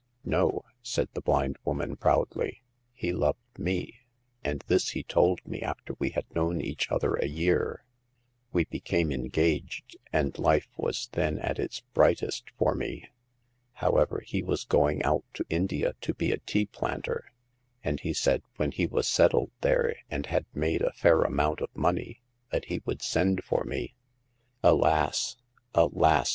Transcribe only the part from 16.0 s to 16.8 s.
to be a tea